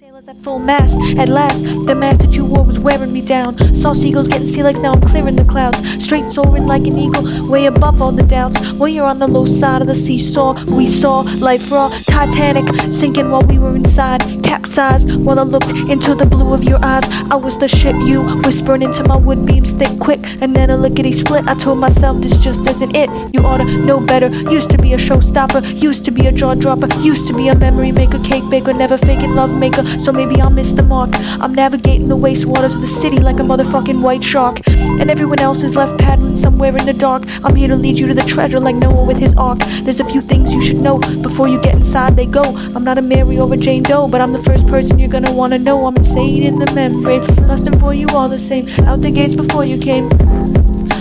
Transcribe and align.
Sailors 0.00 0.28
at 0.28 0.36
full 0.38 0.58
mast. 0.58 0.96
At 1.18 1.28
last, 1.28 1.62
the 1.86 1.94
mask 1.94 2.20
that 2.20 2.30
you 2.30 2.46
wore 2.46 2.64
was 2.64 2.78
wearing 2.78 3.12
me 3.12 3.20
down. 3.20 3.58
Saw 3.74 3.92
seagulls 3.92 4.28
getting 4.28 4.46
sea 4.46 4.62
legs, 4.62 4.78
now 4.78 4.92
I'm 4.92 5.00
clearing 5.02 5.36
the 5.36 5.44
clouds. 5.44 5.78
Straight 6.02 6.32
soaring 6.32 6.64
like 6.64 6.86
an 6.86 6.96
eagle, 6.96 7.22
way 7.50 7.66
above 7.66 8.00
all 8.00 8.10
the 8.10 8.22
doubts. 8.22 8.72
When 8.72 8.94
you're 8.94 9.04
on 9.04 9.18
the 9.18 9.28
low 9.28 9.44
side 9.44 9.82
of 9.82 9.88
the 9.88 9.94
seesaw, 9.94 10.54
we 10.74 10.86
saw 10.86 11.20
life 11.42 11.70
raw. 11.70 11.90
Titanic 12.06 12.64
sinking 12.90 13.30
while 13.30 13.42
we 13.42 13.58
were 13.58 13.76
inside. 13.76 14.22
Capsized 14.42 15.14
while 15.16 15.38
I 15.38 15.42
looked 15.42 15.72
into 15.72 16.14
the 16.14 16.24
blue 16.24 16.54
of 16.54 16.64
your 16.64 16.82
eyes. 16.82 17.04
I 17.30 17.34
was 17.34 17.58
the 17.58 17.68
ship 17.68 17.94
you 17.96 18.22
whispering 18.40 18.80
into 18.80 19.04
my 19.04 19.18
wood 19.18 19.44
beams 19.44 19.72
thick 19.72 19.98
quick. 19.98 20.20
And 20.40 20.56
then 20.56 20.70
a 20.70 20.78
lickety 20.78 21.12
split. 21.12 21.46
I 21.46 21.52
told 21.52 21.76
myself 21.76 22.22
this 22.22 22.38
just 22.38 22.66
isn't 22.66 22.96
it. 22.96 23.10
You 23.34 23.44
oughta 23.44 23.64
know 23.64 24.00
better. 24.00 24.28
Used 24.50 24.70
to 24.70 24.78
be 24.78 24.94
a 24.94 24.96
showstopper, 24.96 25.60
used 25.78 26.06
to 26.06 26.10
be 26.10 26.26
a 26.26 26.32
jaw 26.32 26.54
dropper, 26.54 26.88
used 27.00 27.26
to 27.26 27.34
be 27.34 27.48
a 27.48 27.54
memory 27.54 27.92
maker, 27.92 28.18
cake 28.20 28.48
baker, 28.48 28.72
never 28.72 28.96
faking 28.96 29.34
love 29.34 29.54
maker 29.54 29.89
so 29.98 30.12
maybe 30.12 30.40
I'll 30.40 30.50
miss 30.50 30.72
the 30.72 30.82
mark. 30.82 31.10
I'm 31.40 31.54
navigating 31.54 32.08
the 32.08 32.16
wastewaters 32.16 32.74
of 32.74 32.80
the 32.80 32.86
city 32.86 33.18
like 33.18 33.38
a 33.38 33.42
motherfucking 33.42 34.00
white 34.00 34.22
shark. 34.22 34.60
And 34.68 35.10
everyone 35.10 35.40
else 35.40 35.62
is 35.62 35.76
left 35.76 35.98
paddling 35.98 36.36
somewhere 36.36 36.76
in 36.76 36.86
the 36.86 36.92
dark. 36.92 37.24
I'm 37.44 37.54
here 37.54 37.68
to 37.68 37.76
lead 37.76 37.98
you 37.98 38.06
to 38.06 38.14
the 38.14 38.22
treasure 38.22 38.60
like 38.60 38.76
Noah 38.76 39.06
with 39.06 39.18
his 39.18 39.34
ark. 39.36 39.58
There's 39.82 40.00
a 40.00 40.04
few 40.04 40.20
things 40.20 40.52
you 40.52 40.62
should 40.62 40.80
know 40.80 40.98
before 41.22 41.48
you 41.48 41.60
get 41.60 41.74
inside 41.74 42.16
they 42.16 42.26
go. 42.26 42.42
I'm 42.74 42.84
not 42.84 42.98
a 42.98 43.02
Mary 43.02 43.36
a 43.36 43.56
Jane 43.56 43.82
Doe, 43.82 44.08
but 44.08 44.20
I'm 44.20 44.32
the 44.32 44.42
first 44.42 44.66
person 44.68 44.98
you're 44.98 45.08
gonna 45.08 45.34
wanna 45.34 45.58
know. 45.58 45.86
I'm 45.86 45.96
insane 45.96 46.42
in 46.42 46.58
the 46.58 46.70
membrane, 46.74 47.24
lusting 47.46 47.78
for 47.78 47.94
you 47.94 48.06
all 48.10 48.28
the 48.28 48.38
same. 48.38 48.68
Out 48.86 49.00
the 49.00 49.10
gates 49.10 49.34
before 49.34 49.64
you 49.64 49.78
came. 49.78 50.08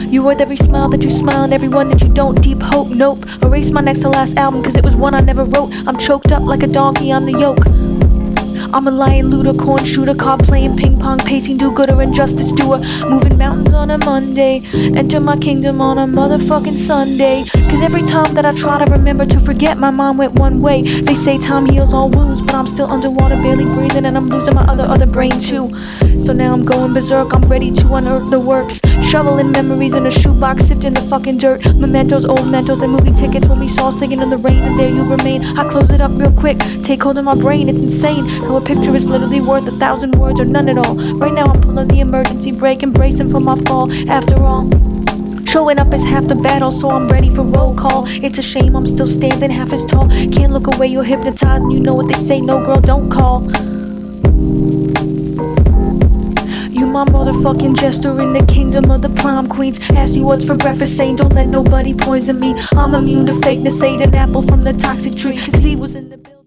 You 0.09 0.23
worth 0.23 0.41
every 0.41 0.57
smile 0.57 0.89
that 0.89 1.03
you 1.03 1.11
smile 1.11 1.43
and 1.43 1.53
every 1.53 1.69
one 1.69 1.89
that 1.89 2.01
you 2.01 2.09
don't. 2.09 2.41
Deep 2.41 2.61
hope, 2.61 2.89
nope. 2.89 3.23
Erase 3.43 3.71
my 3.71 3.81
next 3.81 3.99
to 3.99 4.09
last 4.09 4.37
album, 4.37 4.63
cause 4.63 4.75
it 4.75 4.83
was 4.83 4.95
one 4.95 5.13
I 5.13 5.19
never 5.19 5.43
wrote. 5.43 5.71
I'm 5.87 5.97
choked 5.97 6.31
up 6.31 6.41
like 6.41 6.63
a 6.63 6.67
donkey 6.67 7.11
on 7.11 7.25
the 7.25 7.33
yoke. 7.33 7.98
I'm 8.71 8.87
a 8.87 8.91
lion 8.91 9.29
looter, 9.29 9.53
corn 9.53 9.83
shooter, 9.83 10.13
card 10.13 10.41
playing 10.41 10.77
ping 10.77 10.99
pong, 10.99 11.17
pacing 11.19 11.57
do 11.57 11.71
gooder, 11.71 11.99
injustice 12.01 12.51
doer. 12.51 12.77
Moving 13.09 13.35
mountains 13.37 13.73
on 13.73 13.89
a 13.89 13.97
Monday, 13.97 14.61
enter 14.73 15.19
my 15.19 15.37
kingdom 15.37 15.81
on 15.81 15.97
a 15.97 16.05
motherfucking 16.05 16.77
Sunday. 16.77 17.43
Cause 17.45 17.81
every 17.81 18.03
time 18.03 18.35
that 18.35 18.45
I 18.45 18.55
try 18.55 18.83
to 18.83 18.91
remember 18.91 19.25
to 19.25 19.39
forget, 19.39 19.77
my 19.77 19.89
mind 19.89 20.19
went 20.19 20.33
one 20.33 20.61
way. 20.61 20.83
They 21.01 21.15
say 21.15 21.39
time 21.39 21.65
heals 21.65 21.93
all 21.93 22.09
wounds, 22.09 22.41
but 22.41 22.53
I'm 22.53 22.67
still 22.67 22.91
underwater, 22.91 23.37
barely 23.37 23.65
breathing, 23.65 24.05
and 24.05 24.15
I'm 24.15 24.29
losing 24.29 24.53
my 24.53 24.65
other, 24.65 24.83
other 24.83 25.07
brain 25.07 25.41
too. 25.41 25.69
So 26.19 26.31
now 26.33 26.53
I'm 26.53 26.63
going 26.63 26.93
berserk, 26.93 27.33
I'm 27.33 27.47
ready 27.47 27.71
to 27.71 27.93
unearth 27.95 28.29
the 28.29 28.39
works. 28.39 28.79
Shoveling 29.09 29.51
memories 29.51 29.95
in 29.95 30.05
a 30.05 30.11
shoebox, 30.11 30.65
sifting 30.65 30.93
the 30.93 31.01
fucking 31.01 31.39
dirt. 31.39 31.65
Mementos, 31.77 32.25
old 32.25 32.41
mentos, 32.41 32.83
and 32.83 32.91
movie 32.93 33.11
tickets 33.19 33.47
when 33.47 33.59
we 33.59 33.67
saw 33.67 33.89
singing 33.89 34.21
in 34.21 34.29
the 34.29 34.37
rain, 34.37 34.59
and 34.59 34.77
there 34.77 34.89
you 34.89 35.03
remain. 35.03 35.43
I 35.57 35.67
close 35.67 35.89
it 35.89 35.99
up 35.99 36.11
real 36.13 36.31
quick, 36.31 36.59
take 36.83 37.01
hold 37.01 37.17
of 37.17 37.25
my 37.25 37.33
brain, 37.33 37.69
it's 37.69 37.79
insane. 37.79 38.25
How 38.25 38.57
a 38.57 38.61
picture 38.61 38.95
is 38.95 39.05
literally 39.05 39.41
worth 39.41 39.67
a 39.67 39.71
thousand 39.71 40.13
words 40.13 40.39
or 40.39 40.45
none 40.45 40.69
at 40.69 40.77
all. 40.77 40.95
Right 41.15 41.33
now 41.33 41.45
I'm 41.45 41.59
pulling 41.59 41.87
the 41.87 42.01
emergency 42.01 42.51
brake 42.51 42.83
and 42.83 42.93
bracing 42.93 43.31
for 43.31 43.39
my 43.39 43.55
fall. 43.63 43.91
After 44.07 44.35
all, 44.43 44.69
Showing 45.47 45.79
up 45.79 45.91
is 45.95 46.03
half 46.03 46.27
the 46.27 46.35
battle, 46.35 46.71
so 46.71 46.91
I'm 46.91 47.09
ready 47.09 47.31
for 47.31 47.41
roll 47.41 47.73
call. 47.73 48.05
It's 48.07 48.37
a 48.37 48.43
shame 48.43 48.75
I'm 48.75 48.85
still 48.85 49.07
standing 49.07 49.49
half 49.49 49.73
as 49.73 49.83
tall. 49.85 50.07
Can't 50.07 50.53
look 50.53 50.67
away, 50.75 50.85
you're 50.85 51.03
hypnotized, 51.03 51.63
and 51.63 51.73
you 51.73 51.79
know 51.79 51.95
what 51.95 52.07
they 52.07 52.13
say 52.13 52.39
no 52.39 52.63
girl, 52.63 52.79
don't 52.79 53.09
call. 53.09 53.49
My 56.89 57.05
motherfucking 57.05 57.79
jester 57.79 58.19
in 58.19 58.33
the 58.33 58.43
kingdom 58.47 58.89
of 58.89 59.03
the 59.03 59.09
prom 59.09 59.47
queens. 59.47 59.79
Ask 59.91 60.15
you 60.15 60.23
what's 60.23 60.43
for 60.43 60.55
breakfast, 60.55 60.97
saying 60.97 61.17
don't 61.17 61.33
let 61.33 61.47
nobody 61.47 61.93
poison 61.93 62.39
me. 62.39 62.55
I'm 62.73 62.95
immune 62.95 63.27
to 63.27 63.33
fakeness, 63.33 63.83
ate 63.83 64.01
an 64.01 64.15
apple 64.15 64.41
from 64.41 64.63
the 64.63 64.73
toxic 64.73 65.15
tree. 65.15 65.35
He 65.35 65.75
was 65.75 65.93
in 65.93 66.09
the 66.09 66.38